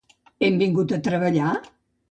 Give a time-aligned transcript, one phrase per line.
[0.47, 1.55] Hem vingut a treballar?